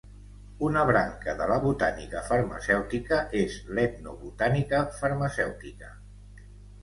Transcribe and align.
Una 0.67 0.83
branca 0.89 1.33
de 1.41 1.49
la 1.51 1.57
botànica 1.65 2.23
farmacèutica 2.29 3.19
és 3.41 3.57
l'etnobotànica 3.79 4.79
farmacèutica. 5.03 5.93